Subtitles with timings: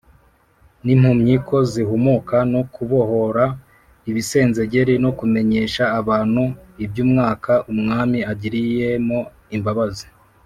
[0.83, 3.45] n’impumyi ko zihumuka, no kubohora
[4.09, 6.43] ibisenzegeri, no kumenyesha abantu
[6.85, 9.19] iby’umwaka umwami agiriyemo
[9.55, 10.07] imbabazi